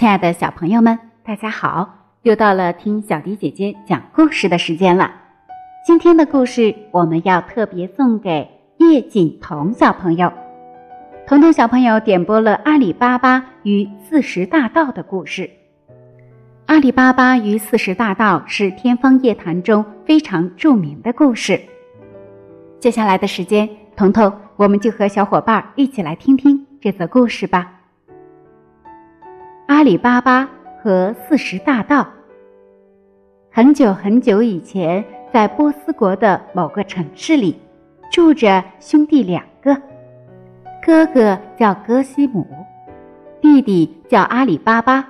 [0.00, 1.86] 亲爱的小朋友们，大家好！
[2.22, 5.12] 又到了听小迪姐姐讲故事的时间了。
[5.84, 8.48] 今天的故事我们要特别送给
[8.78, 10.32] 叶锦彤小朋友。
[11.26, 15.50] 彤彤小朋友点播了阿里巴巴与四十大盗的故事。
[16.64, 21.60] 阿里巴巴与四十大盗是天方夜谭中非常著名的故事。
[22.78, 27.79] 接下来的时间，彤彤我们就和小伙伴一起来听听这则故事吧。
[29.80, 30.46] 阿里巴巴
[30.82, 32.06] 和四十大盗。
[33.50, 35.02] 很久很久以前，
[35.32, 37.58] 在波斯国的某个城市里，
[38.12, 39.74] 住着兄弟两个，
[40.84, 42.46] 哥哥叫哥西姆，
[43.40, 45.08] 弟弟叫阿里巴巴。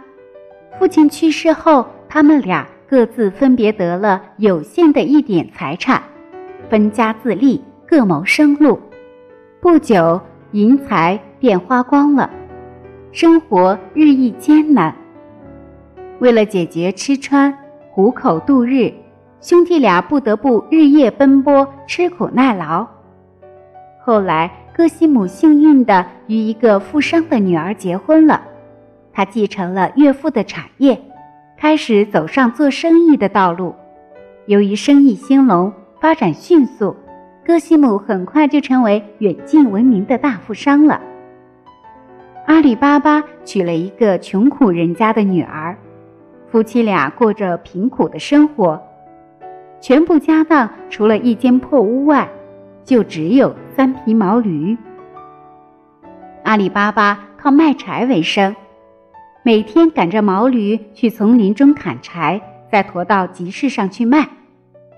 [0.78, 6.00] 父亲去世后，他们俩各自分别得了有限的一点财产，
[6.68, 8.78] 分家自立，各谋生路。
[9.60, 10.20] 不久，
[10.52, 12.30] 银财便花光了。
[13.12, 14.94] 生活日益艰难，
[16.20, 17.52] 为了解决吃穿、
[17.90, 18.92] 糊口度日，
[19.40, 22.86] 兄弟俩不得不日夜奔波，吃苦耐劳。
[24.00, 28.40] 后来，戈西姆幸运地与一个富商的女儿结婚了，
[29.12, 30.96] 他继承了岳父的产业，
[31.58, 33.74] 开始走上做生意的道路。
[34.46, 36.94] 由于生意兴隆，发展迅速，
[37.44, 41.00] 戈西姆很快就成为远近闻名的大富商了。
[42.50, 45.78] 阿里巴巴娶了一个穷苦人家的女儿，
[46.48, 48.82] 夫妻俩过着贫苦的生活，
[49.80, 52.28] 全部家当除了一间破屋外，
[52.82, 54.76] 就只有三匹毛驴。
[56.42, 58.56] 阿里巴巴靠卖柴为生，
[59.44, 64.28] 每天赶着毛驴去丛林中砍柴，再驮到集市上去卖，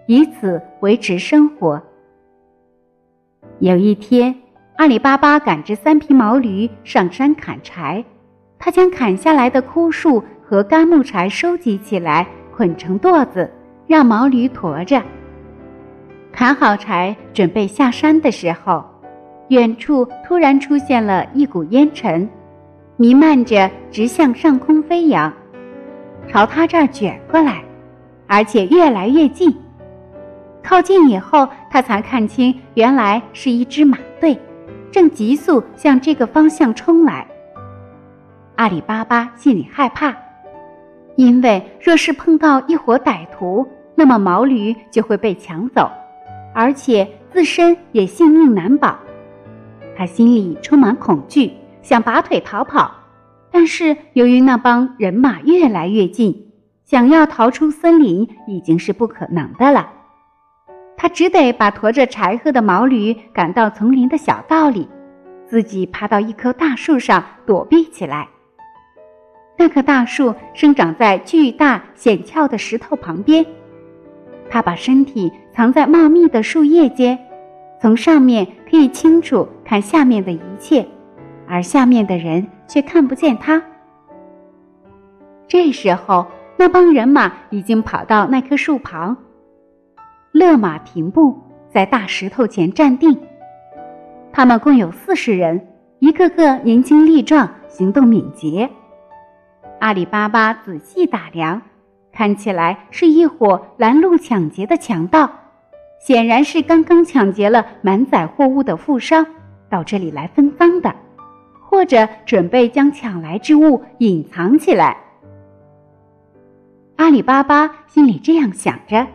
[0.07, 1.83] 以此维持生活。
[3.59, 4.37] 有一天。
[4.77, 8.03] 阿里巴巴赶着三匹毛驴上山砍柴，
[8.59, 13.49] 他将砍下来的枯树和干木柴收集起来，捆成垛子，
[13.87, 15.03] 让毛驴驮着。
[16.33, 18.83] 砍好柴，准备下山的时候，
[19.49, 22.29] 远处突然出现了一股烟尘，
[22.97, 25.31] 弥漫着，直向上空飞扬，
[26.29, 27.63] 朝他这儿卷过来，
[28.27, 29.55] 而且越来越近。
[30.63, 34.37] 靠近以后，他才看清，原来是一支马队。
[34.93, 37.27] 正急速向这个方向冲来。
[38.57, 40.15] 阿里巴巴心里害怕，
[41.17, 45.91] 因为若是碰到一伙歹徒，那么毛驴就会被抢走，
[46.55, 48.99] 而且自身也性命难保。
[49.97, 52.93] 他心里充满恐惧，想拔腿逃跑，
[53.51, 56.53] 但是由于那帮人马越来越近，
[56.85, 59.91] 想要逃出森林已经是不可能的了。
[61.03, 64.89] 他只得把驮着柴禾的毛驴赶到丛林的小道里，
[65.49, 68.29] 自己爬到一棵大树上躲避起来。
[69.59, 73.45] 那棵大树生长在巨大险峭的石头旁边，
[74.49, 77.19] 他把身体藏在茂密的树叶间，
[77.81, 80.87] 从上面可以清楚看下面的一切，
[81.49, 83.61] 而下面的人却看不见他。
[85.49, 89.17] 这时候，那帮人马已经跑到那棵树旁。
[90.33, 91.39] 勒马停步，
[91.69, 93.21] 在大石头前站定。
[94.33, 98.69] 他们共有四十人，一个个年轻力壮，行动敏捷。
[99.79, 101.61] 阿里巴巴仔细打量，
[102.13, 105.31] 看起来是一伙拦路抢劫的强盗，
[106.01, 109.27] 显然是刚刚抢劫了满载货物的富商，
[109.69, 110.95] 到这里来分赃的，
[111.61, 114.97] 或者准备将抢来之物隐藏起来。
[116.97, 119.07] 阿里巴巴心里这样想着。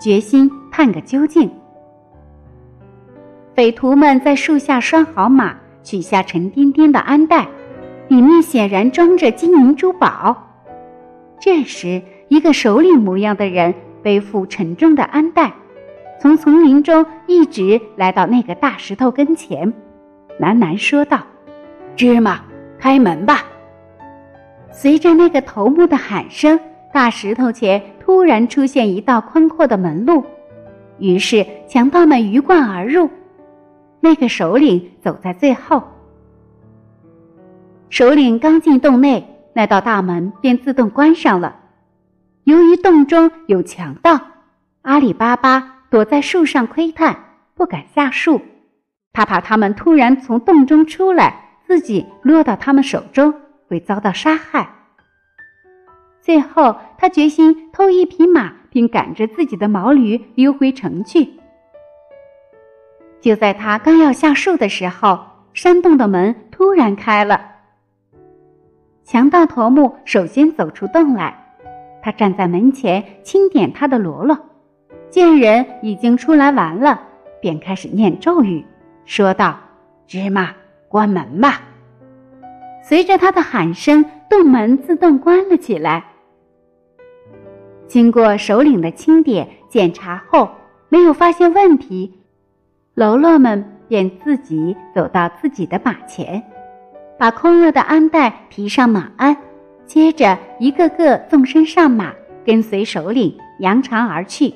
[0.00, 1.50] 决心探个究竟。
[3.54, 7.46] 匪徒们在树下拴好马，取下沉甸甸的鞍袋，
[8.08, 10.48] 里面显然装着金银珠宝。
[11.38, 15.52] 这时，一个首领模样的人背负沉重的鞍袋，
[16.18, 19.70] 从丛林中一直来到那个大石头跟前，
[20.40, 21.20] 喃喃说道
[21.96, 22.40] ：“芝麻，
[22.78, 23.44] 开门吧！”
[24.72, 26.58] 随着那个头目的喊声，
[26.92, 27.82] 大石头前。
[28.10, 30.24] 突然出现一道宽阔的门路，
[30.98, 33.08] 于是强盗们鱼贯而入。
[34.00, 35.84] 那个首领走在最后。
[37.88, 41.54] 首领刚进洞内，那道大门便自动关上了。
[42.42, 44.20] 由于洞中有强盗，
[44.82, 47.16] 阿里巴巴躲在树上窥探，
[47.54, 48.40] 不敢下树，
[49.12, 53.32] 他怕他们突然从洞中出来，自己落到他们手中，
[53.68, 54.68] 会遭到杀害。
[56.20, 61.30] 最后，他决心偷一匹马，并赶着自己的毛驴溜回城去。
[63.20, 65.18] 就在他刚要下树的时候，
[65.54, 67.40] 山洞的门突然开了。
[69.02, 71.56] 强盗头目首先走出洞来，
[72.02, 74.38] 他站在门前轻点他的罗罗，
[75.08, 77.00] 见人已经出来玩了，
[77.40, 78.64] 便开始念咒语，
[79.04, 79.58] 说道
[80.06, 80.54] ：“芝麻，
[80.88, 81.62] 关门吧。”
[82.84, 86.04] 随着他的喊声，洞门自动关了起来。
[87.90, 90.48] 经过首领的清点检查后，
[90.88, 92.20] 没有发现问题，
[92.94, 96.40] 喽啰们便自己走到自己的马前。
[97.18, 99.36] 把空了的鞍带提上马鞍，
[99.86, 102.12] 接着一个个纵身上马，
[102.46, 104.54] 跟随首领扬长而去。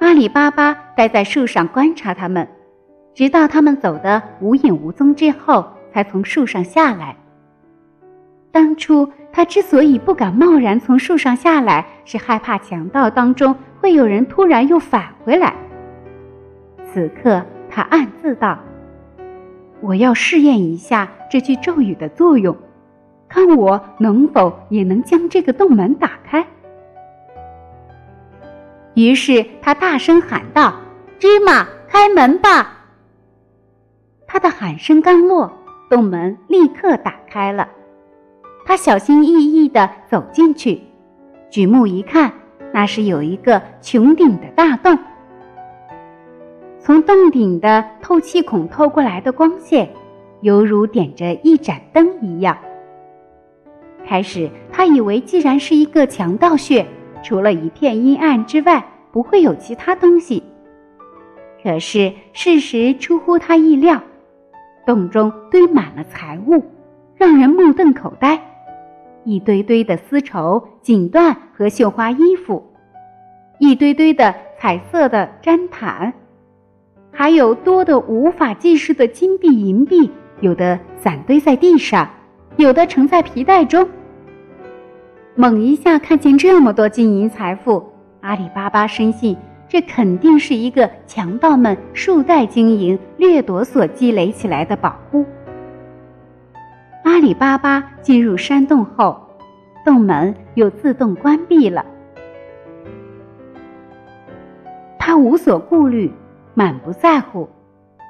[0.00, 2.46] 阿里巴巴待在树上观察他们，
[3.14, 7.16] 直到他们走得无影无踪之后，才从树上下来。
[8.50, 15.54] 当初他之所以不敢贸然从树上下来，是害怕强盗当中会有人突然又返回来。
[16.84, 18.58] 此刻他暗自道。
[19.80, 22.56] 我要试验一下这句咒语的作用，
[23.28, 26.44] 看我能否也能将这个洞门打开。
[28.94, 30.74] 于是他大声喊道
[31.20, 32.86] ：“芝麻，开门吧！”
[34.26, 35.52] 他的喊声刚落，
[35.88, 37.68] 洞门立刻打开了。
[38.68, 40.78] 他小心翼翼地走进去，
[41.48, 42.30] 举目一看，
[42.70, 44.98] 那是有一个穹顶的大洞。
[46.78, 49.88] 从洞顶的透气孔透过来的光线，
[50.42, 52.58] 犹如点着一盏灯一样。
[54.04, 56.84] 开始他以为，既然是一个强盗穴，
[57.22, 60.42] 除了一片阴暗之外，不会有其他东西。
[61.62, 63.98] 可是事实出乎他意料，
[64.84, 66.62] 洞中堆满了财物，
[67.16, 68.38] 让人目瞪口呆：
[69.28, 72.64] 一堆堆的丝绸、锦缎和绣花衣服，
[73.58, 76.14] 一堆堆的彩色的毡毯。
[77.12, 80.10] 还有多的无法计数的金币、银币，
[80.40, 82.08] 有的散堆在地上，
[82.56, 83.86] 有的盛在皮带中。
[85.34, 87.84] 猛一下看见这么多金银财富，
[88.22, 89.36] 阿里巴巴深信
[89.68, 95.26] 这肯定是一个强盗们数代经营掠夺所积累起来的宝物。
[97.18, 99.20] 阿里巴巴进入山洞后，
[99.84, 101.84] 洞门又自动关闭了，
[105.00, 106.14] 他无所顾虑。
[106.54, 107.48] 满不在乎，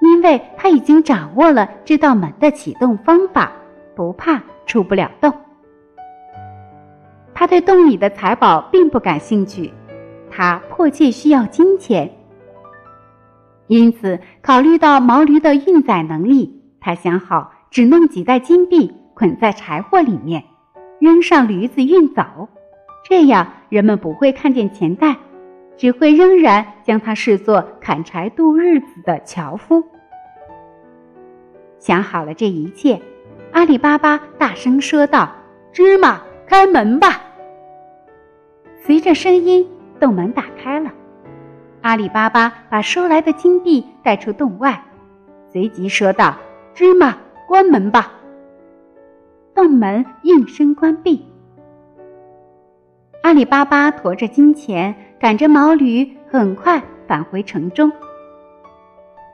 [0.03, 3.51] 因为他已经掌握了这道门的启动方法，
[3.95, 5.33] 不怕出不了洞。
[7.33, 9.73] 他对洞里的财宝并不感兴趣，
[10.31, 12.11] 他迫切需要金钱。
[13.69, 20.45] 因此，考虑到毛驴的运载能力，他想好只弄几袋金币捆在柴火里面，
[20.99, 22.49] 扔上驴子运走，
[23.09, 25.17] 这样人们不会看见钱袋。
[25.77, 29.85] 只会仍然将他视作砍柴度日子的樵夫。
[31.79, 33.01] 想好了这一切，
[33.53, 35.31] 阿里巴巴大声说道
[35.73, 37.23] ：“芝麻，开门吧！”
[38.83, 39.65] 随着声音，
[40.01, 40.93] 洞门打开了。
[41.83, 44.83] 阿里巴巴把收来的金币带出洞外，
[45.53, 46.37] 随即说道
[46.75, 47.17] ：“芝麻，
[47.49, 48.13] 关门吧！”
[49.57, 51.27] 洞门应声关闭。
[53.23, 54.95] 阿里巴巴驮着金钱。
[55.21, 57.91] 赶着毛驴，很快返回城中。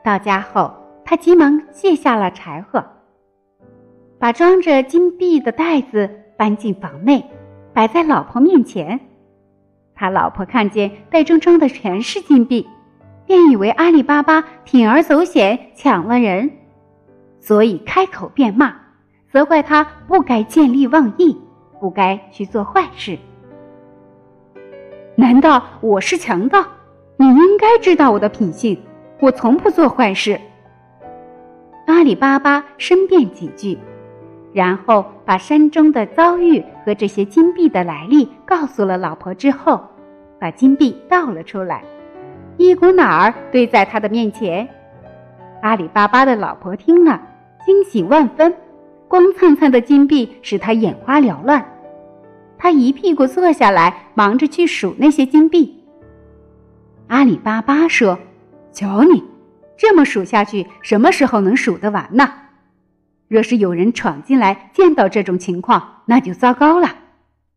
[0.03, 2.83] 到家后，他急忙卸下了柴火，
[4.17, 7.23] 把装着金币的袋子搬进房内，
[7.71, 8.99] 摆在老婆面前。
[9.93, 12.67] 他老婆看见袋中装的全是金币，
[13.27, 16.49] 便以为阿里巴巴铤而走险抢了人，
[17.45, 18.73] 所以开口便骂，
[19.31, 21.39] 责怪他不该见利忘义，
[21.79, 23.19] 不该去做坏事。
[25.13, 26.65] 难道我是强盗？
[27.17, 28.81] 你应该知道我的品性，
[29.19, 30.41] 我从不做坏事。
[31.85, 33.77] 阿里巴巴申辩几句，
[34.51, 39.79] 然后把山中的遭遇和这些金币的来历告诉了老婆之后，
[40.39, 41.83] 把金币倒了出来，
[42.57, 44.67] 一股脑儿堆在他的面前。
[45.61, 47.21] 阿里巴巴的老婆听了，
[47.65, 48.55] 惊喜万分，
[49.07, 51.65] 光灿灿的金币使他眼花缭乱。
[52.57, 55.83] 他一屁股坐下来，忙着去数那些金币。
[57.07, 58.17] 阿里巴巴说
[58.71, 59.23] ：“瞧你，
[59.77, 62.31] 这么数下去，什么时候能数得完呢？
[63.27, 66.95] 若是有人闯进来，见到这种情况，那就糟糕了。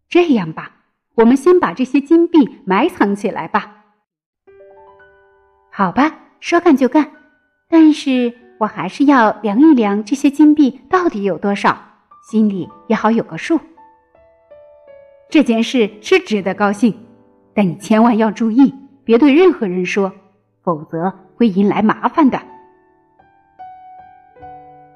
[0.08, 0.72] 这样吧，
[1.14, 3.74] 我们先把这些金币埋藏起来吧。”
[5.70, 7.12] 好吧，说干就干。
[7.70, 11.78] 但是我还是要量一量这些金币到底有多少，
[12.30, 13.58] 心里也好有个数。
[15.30, 16.94] 这件事是值得高兴，
[17.54, 18.74] 但你千万要注意，
[19.04, 20.12] 别对任何人说，
[20.62, 22.40] 否则会引来麻烦的。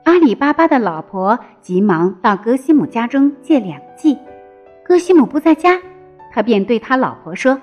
[0.05, 4.19] 阿里巴巴的老婆急忙到戈西姆家中借凉气，
[4.85, 5.79] 戈西姆不在家，
[6.33, 7.61] 他便对他老婆说：“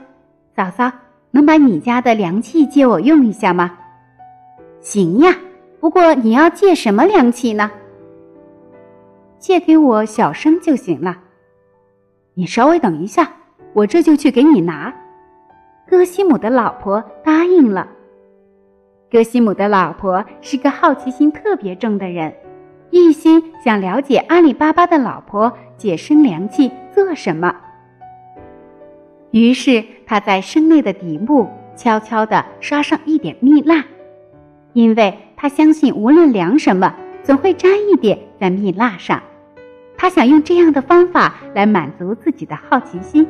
[0.55, 0.89] 嫂嫂，
[1.31, 3.77] 能把你家的凉气借我用一下吗
[4.79, 5.35] ？”“行呀，
[5.79, 7.71] 不过你要借什么凉气呢
[9.39, 11.17] ？”“借给我小生就行了。
[12.35, 13.31] ”“你稍微等一下，
[13.73, 14.93] 我这就去给你拿。”
[15.87, 17.87] 戈西姆的老婆答应了。
[19.09, 22.31] 戈西姆的老婆是个好奇心特别重的人，
[22.91, 27.55] 一心想了解阿里巴巴的老婆借生凉气做什么。
[29.31, 33.83] 于是他在生内的底部悄悄地刷上一点蜜蜡，
[34.73, 36.93] 因为他相信无论量什么，
[37.23, 39.23] 总会沾一点在蜜蜡上。
[39.97, 43.25] 他想用这样的方法来满足自己的好奇心。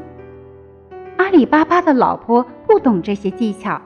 [1.18, 3.80] 阿里巴巴的老婆不懂这些技巧。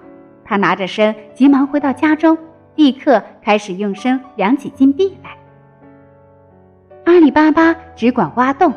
[0.45, 2.37] 他拿着绳，急忙回到家中，
[2.75, 5.31] 立刻开始用绳量起金币来。
[7.03, 8.71] 阿里巴巴只管挖洞，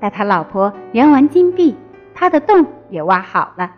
[0.00, 1.76] 待他老婆量完金币，
[2.14, 3.74] 他的洞也挖好了。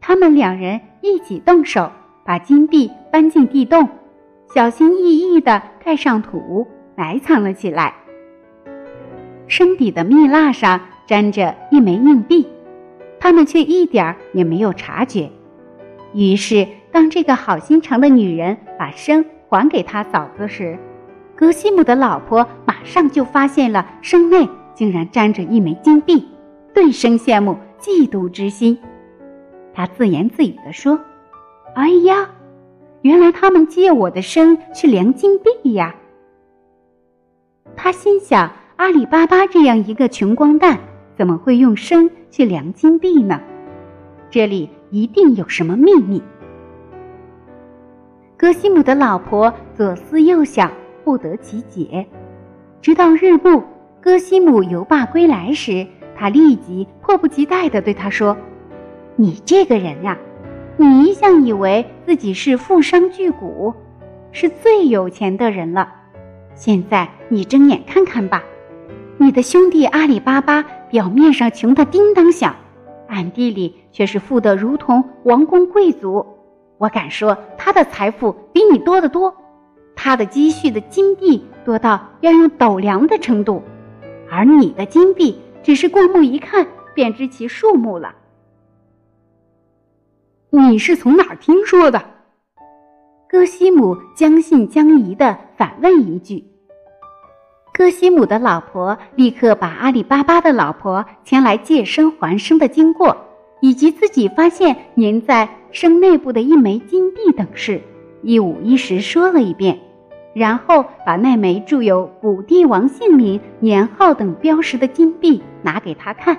[0.00, 1.92] 他们两人一起动手，
[2.24, 3.88] 把金币搬进地洞，
[4.54, 7.94] 小心翼翼地盖上土，埋藏了起来。
[9.46, 12.46] 身底的蜜蜡上粘着一枚硬币，
[13.18, 15.30] 他们却一点儿也没有察觉。
[16.14, 20.78] 于是，当这个好心肠的女人把生还给他嫂子时，
[21.34, 26.28] 格西姆的老婆马上就发现了生内竟然沾着一枚金币，
[26.72, 28.78] 顿生羡慕嫉妒之心。
[29.74, 30.98] 她自言自语地说
[31.74, 32.30] ：“哎呀，
[33.02, 35.94] 原来他们借我的身去量金币呀！”
[37.76, 40.78] 他心想：阿里巴巴这样一个穷光蛋，
[41.16, 43.40] 怎么会用身去量金币呢？
[44.30, 44.70] 这里。
[44.92, 46.22] 一定有什么秘密。
[48.36, 50.70] 格西姆的老婆左思右想，
[51.02, 52.06] 不得其解。
[52.82, 53.62] 直到日暮，
[54.02, 58.36] 格西姆游罢归来时，他立即迫不及待地对他说
[59.16, 60.18] ：“你这个人呀，
[60.76, 63.74] 你一向以为自己是富商巨贾，
[64.32, 65.92] 是最有钱的人了。
[66.54, 68.42] 现在你睁眼看看吧，
[69.18, 72.56] 你的兄弟阿里巴巴表面上穷得叮当响。”
[73.08, 76.26] 暗地里却是富得如同王公贵族，
[76.78, 79.34] 我敢说他的财富比你多得多，
[79.94, 83.62] 他的积蓄的金币多到要用斗量的程度，
[84.30, 88.14] 而你的金币只是过目一看便知其数目了。
[90.54, 92.02] 你是从哪儿听说的？
[93.26, 96.44] 戈西姆将信将疑的反问一句。
[97.72, 103.16] 戈西姆的老婆立刻把阿里巴巴的老婆前来借生还生的经过，
[103.62, 107.80] 以及自己发现粘在生内部的一枚金币等事，
[108.20, 109.80] 一五一十说了一遍，
[110.34, 116.36] 然后把那枚铸有古帝王姓名、年号等标识的金币拿给他看。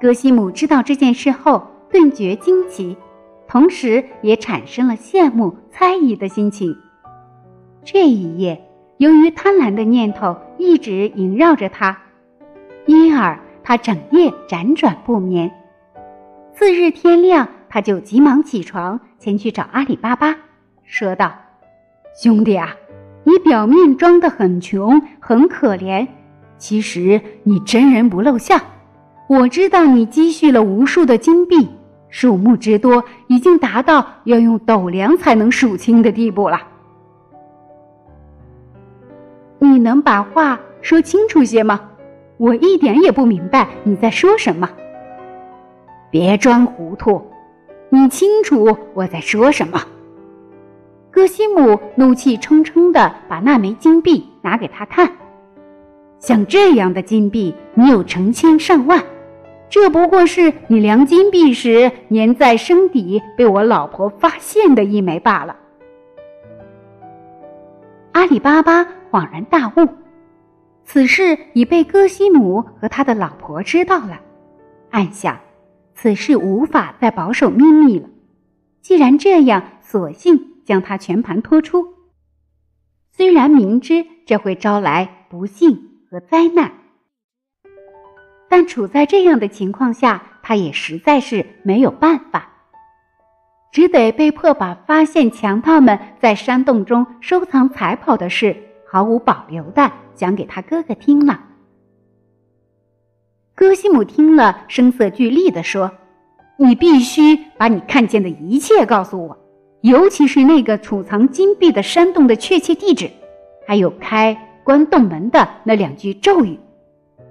[0.00, 2.96] 戈西姆知道这件事后，顿觉惊奇，
[3.46, 6.76] 同时也产生了羡慕、猜疑的心情。
[7.84, 8.60] 这一夜。
[8.98, 11.98] 由于贪婪的念头一直萦绕着他，
[12.86, 15.50] 因而他整夜辗转不眠。
[16.54, 20.36] 次日天亮，他就急忙起床前去找阿里巴巴，
[20.84, 21.32] 说道
[22.14, 22.76] ：“兄弟啊，
[23.24, 26.06] 你表面装得很穷很可怜，
[26.56, 28.60] 其实你真人不露相。
[29.28, 31.68] 我知道你积蓄了无数的金币，
[32.12, 36.60] 数目之多，已经达到要用斗量才能数清的地步了。”
[39.58, 41.80] 你能把话说清楚些吗？
[42.36, 44.68] 我一点也不明白你在说什么。
[46.10, 47.24] 别装糊涂，
[47.88, 49.80] 你清楚我在说什么。
[51.10, 55.10] 戈西姆怒气冲冲地把那枚金币拿给他看。
[56.18, 59.02] 像这样的金币，你有成千上万，
[59.72, 65.56] 这不过是你量金币时粘在身底被我老婆发现的一枚罢了。
[68.12, 68.86] 阿里巴巴。
[69.12, 69.86] 恍然大悟，
[70.86, 74.22] 此事已被戈西姆和他的老婆知道了。
[74.90, 75.38] 暗想，
[75.94, 78.08] 此事无法再保守秘密了。
[78.80, 81.88] 既然这样，索性将他全盘托出。
[83.10, 86.72] 虽然明知这会招来不幸和灾难，
[88.52, 92.50] 但处在这样的情况下，他也实在是没有办法，
[93.72, 98.54] 只得被迫把发现强盗们在山洞中收藏财宝的事。
[98.86, 101.40] 毫无保留的讲给他哥哥听了。
[103.54, 105.90] 戈西姆听了，声色俱厉地说
[106.60, 109.38] ：“你必须把你看见的一切告诉我，
[109.80, 113.10] 尤其是那个储藏金币的山洞的确切地址，
[113.66, 116.58] 还有开关洞门的那两句咒语。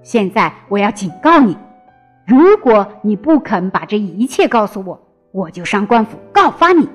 [0.02, 1.56] 现在我要警告你，
[2.26, 6.88] 如果你不肯把这一切告诉我，我就上官府告发你。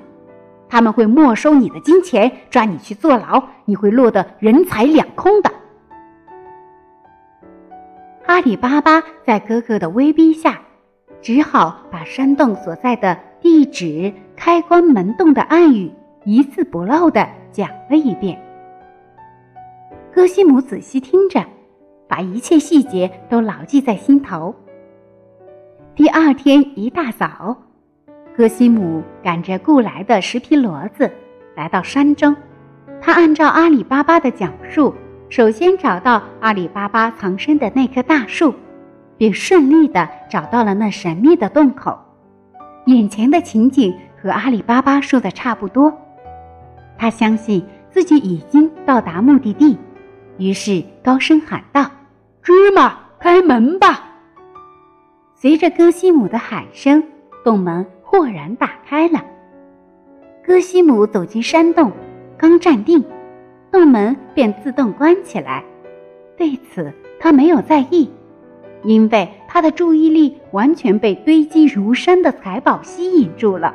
[0.68, 5.50] 他们会没收你的金钱，抓你去坐牢，你会落得人财两空的。
[8.26, 10.60] 阿里巴巴在哥哥的威逼下，
[11.22, 15.90] 只好把山洞所在的地址、开关门洞的暗语
[16.24, 18.38] 一字不漏的讲了一遍。
[20.12, 21.42] 戈西姆仔细听着，
[22.08, 24.54] 把一切细节都牢记在心头。
[25.94, 27.56] 第二天一大早，
[28.36, 31.10] 戈西姆赶着雇来的十匹骡子
[31.54, 32.34] 来到山中，
[33.00, 34.94] 他按照阿里巴巴的讲述。
[35.28, 38.54] 首先找到阿里巴巴藏身的那棵大树，
[39.18, 41.98] 并顺利地找到了那神秘的洞口。
[42.86, 45.92] 眼前的情景和阿里巴巴说的差不多，
[46.96, 49.76] 他相信自己已经到达目的地，
[50.38, 51.90] 于是高声喊道
[52.48, 54.08] ：“芝麻，开门吧！”
[55.36, 57.04] 随着戈西姆的喊声，
[57.44, 59.22] 洞门豁然打开了。
[60.42, 61.92] 戈西姆走进山洞，
[62.38, 63.04] 刚站定。
[63.70, 65.62] 洞门便自动关起来，
[66.38, 66.90] 对此
[67.20, 68.10] 他没有在意，
[68.82, 73.74] 因为他的注意力完全被堆积如山的财宝吸引住了。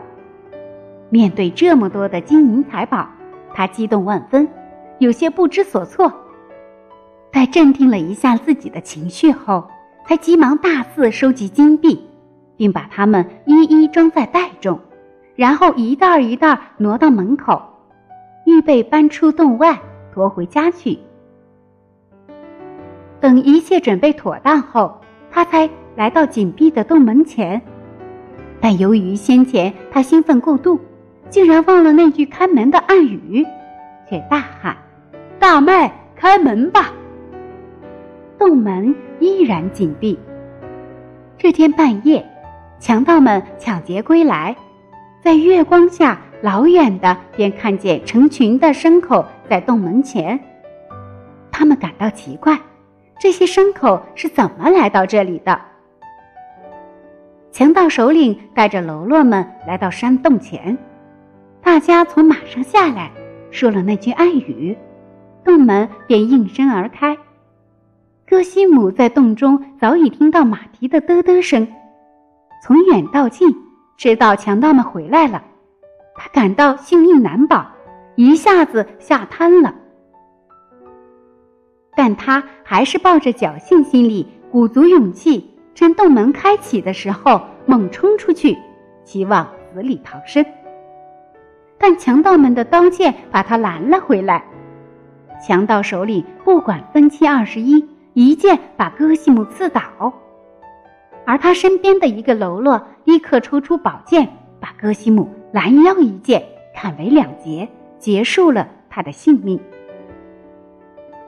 [1.12, 3.08] 面对这么多的金银财宝，
[3.53, 4.48] 他激动万分，
[4.98, 6.12] 有些不知所措。
[7.34, 9.68] 在镇定了一下自己的情绪后，
[10.08, 12.08] 才急忙大肆收集金币，
[12.56, 14.80] 并把它们一一装在袋中，
[15.36, 17.60] 然后一袋一袋挪到门口，
[18.46, 19.80] 预备搬出洞外。
[20.13, 21.00] 驮回家去。
[23.20, 27.60] 等一切准备妥当后，他才来到紧闭的洞门前。
[28.62, 30.80] 但由于先前他兴奋过度，
[31.32, 33.43] 竟然忘了那句开门的暗语，
[34.08, 34.78] 却大喊
[35.39, 36.92] ：“大麦，开门吧！”
[38.43, 40.19] 洞门依然紧闭。
[41.38, 42.29] 这天半夜，
[42.77, 44.53] 强盗们抢劫归来，
[45.21, 46.19] 在月光下。
[46.41, 50.38] 老远的便看见成群的牲口在洞门前，
[51.53, 52.60] 他们感到奇怪，
[53.17, 55.58] 这些牲口是怎么来到这里的？
[57.49, 60.77] 强盗首领带着喽啰们来到山洞前，
[61.62, 63.10] 大家从马上下来，
[63.49, 64.77] 说了那句暗语，
[65.45, 67.17] 洞门便应声而开。
[68.34, 71.67] 戈西姆在洞中早已听到马蹄的嘚嘚声，
[72.63, 73.56] 从远到近，
[73.96, 75.43] 知道强盗们回来了。
[76.15, 77.63] 他感到性命难保，
[78.15, 79.76] 一下子吓瘫了。
[81.96, 88.58] 但他还是抱着侥幸心理，鼓足勇气，趁洞门开启的时候猛冲出去，
[89.04, 90.43] 希望死里逃生。
[91.78, 94.43] 但强盗们的刀剑把他拦了回来。
[95.39, 99.82] 强盗首领不管分七二十一，一剑把戈西姆刺倒，
[101.26, 104.28] 而他身边的一个喽啰立刻抽出宝剑，
[104.60, 105.30] 把戈西姆。
[105.52, 106.43] 拦腰一剑
[106.76, 109.60] 砍为两截，结束了他的性命。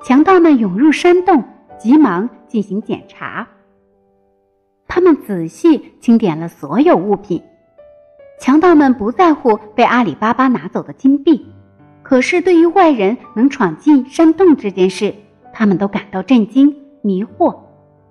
[0.04, 1.44] 强盗们涌入山洞，
[1.78, 3.48] 急忙进行检查。
[4.88, 7.44] 他们仔细清点了所有物品。
[8.40, 11.46] 强盗们不在乎被阿里巴巴拿走的金币，
[12.02, 15.14] 可是对于外人能闯进山洞这件事，
[15.58, 17.56] 他们都感到震惊、迷惑，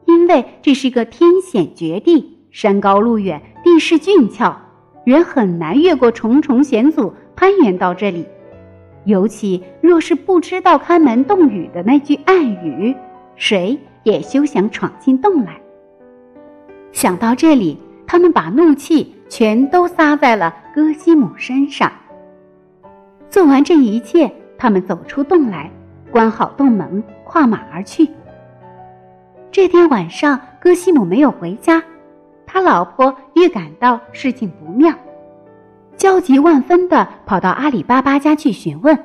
[0.07, 4.59] 因为这是个天险绝地，山高路远，地势峻峭。
[5.04, 8.24] 人很难越过重重险阻攀援到这里，
[9.04, 12.96] 尤其若是不知道看门洞语的那句暗语，
[13.37, 15.61] 谁也休想闯进洞来。
[16.92, 21.92] 想到这里，他们把怒气全都撒在了戈西姆身上。
[23.28, 25.70] 做完这一切，他们走出洞来，
[26.14, 28.09] 关好洞门，跨马而去。
[29.50, 31.83] 这天晚上，戈西姆没有回家。
[32.46, 34.94] 他老婆预感到事情不妙，
[35.96, 38.96] 焦急万分的跑到阿里巴巴家去询问：“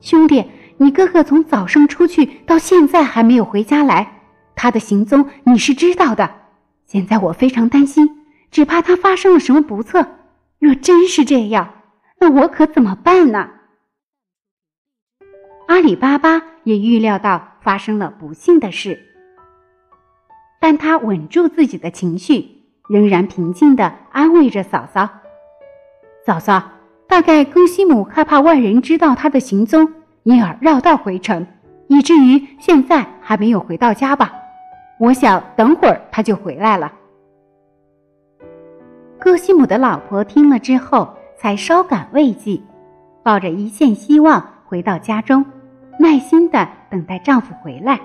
[0.00, 0.44] 兄弟，
[0.76, 4.20] 你哥哥从早上出去到现在还没有回家来，
[4.54, 6.30] 他的行踪你是知道的。
[6.86, 8.08] 现在我非常担心，
[8.52, 10.06] 只怕他发生了什么不测。
[10.60, 11.68] 若真是这样，
[12.20, 13.48] 那我可怎么办呢？”
[15.68, 18.98] 阿里巴巴也预料到发生了不幸的事。
[20.58, 25.06] 但他稳住自己的情绪，仍然平静地安慰着嫂嫂
[26.24, 26.62] ：“嫂嫂，
[27.06, 31.46] 大概戈西姆害怕外人知道他的行踪，因而绕道回城，
[31.86, 34.32] 以至于现在还没有回到家吧？
[34.98, 36.90] 我想等会儿他就回来了。”
[39.20, 42.58] 戈西姆的老婆听了之后，才稍感慰藉，
[43.22, 45.44] 抱着一线希望回到家中，
[45.98, 48.00] 耐心的等待丈夫回来。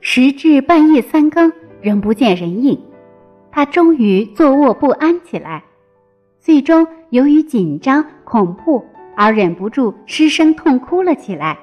[0.00, 2.78] 时至半夜三更，仍不见人影，
[3.50, 5.62] 她终于坐卧不安起来，
[6.40, 8.84] 最终由于紧张恐怖
[9.16, 11.56] 而忍不住失声痛哭了起来。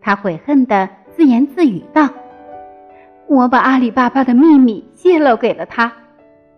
[0.00, 2.08] 她悔恨的自言自语道
[3.28, 5.90] ：“我把阿里巴巴的秘密泄露给了他，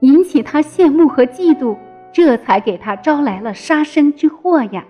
[0.01, 1.77] 引起他羡慕和嫉妒，
[2.13, 4.85] 这才给他招来了杀身之祸呀。”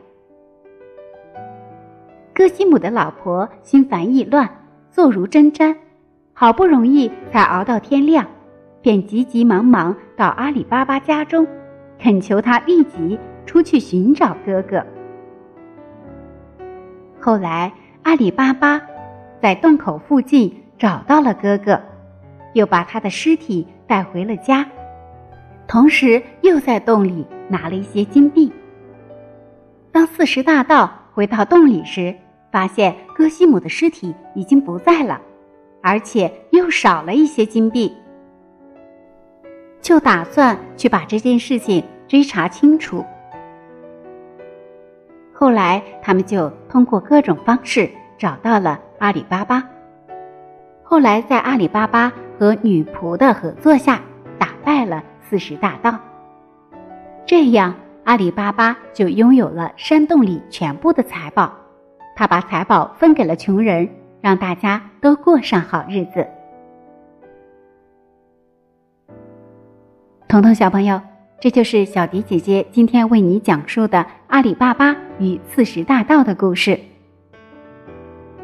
[2.35, 4.49] 戈西姆的老婆心烦意乱。
[4.91, 5.75] 坐如针毡，
[6.33, 8.25] 好不容易才熬到天亮，
[8.81, 11.45] 便急急忙忙到阿里巴巴家中，
[11.99, 14.87] 恳求他立即出去寻找哥哥。
[17.21, 17.73] 后来，
[18.05, 18.81] 阿里巴巴
[19.43, 21.81] 在洞口附近找到了哥哥，
[22.53, 24.65] 又把他的尸体带回了家，
[25.67, 28.53] 同时又在洞里拿了一些金币。
[29.91, 32.15] 当四十大盗回到洞里时，
[32.55, 35.21] 发现戈西姆的尸体已经不在了，
[35.83, 37.93] 而且又少了一些金币，
[39.81, 43.05] 就打算去把这件事情追查清楚。
[45.33, 49.69] 后来，他们就通过各种方式找到了阿里巴巴。
[50.85, 54.01] 后来，在阿里巴巴和女仆的合作下，
[54.39, 55.99] 打败了四十大盗。
[57.27, 61.53] 这样，阿里巴巴就拥有了山洞里全部的财宝。
[62.17, 63.89] 他把财宝分给了穷人，
[64.21, 66.27] 让大家都过上好日子。
[70.29, 71.01] 彤彤小朋友，
[71.41, 76.79] 这就是小迪姐姐今天为你讲述的阿里巴巴与四十大盗的故事。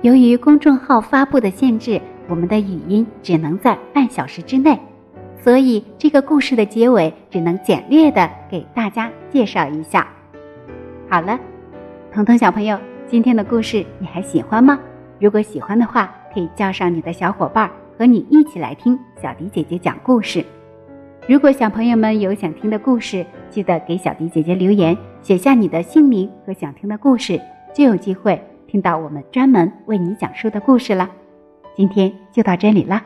[0.03, 4.79] 由于公众号发布的限制，我们的语音只能在半小时之内，
[5.43, 10.09] 所以这个故事的结尾只能简略的给大家介绍一下。
[11.09, 11.39] 好了，
[12.13, 12.79] 彤彤小朋友。
[13.11, 14.79] 今天的故事你还喜欢吗？
[15.19, 17.69] 如果喜欢的话，可以叫上你的小伙伴
[17.99, 20.45] 和你一起来听小迪姐姐讲故事。
[21.27, 27.41] 如果小朋友们有想听的故事，记得给小迪姐姐留言，写下你的姓名和想听的故事，
[27.75, 31.11] 就有机会听到我们专门为你讲述的故事了。
[31.75, 33.03] 今天就到这里啦，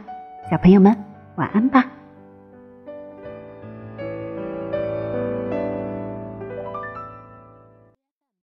[0.50, 0.94] 小朋友们
[1.36, 1.82] 晚安吧。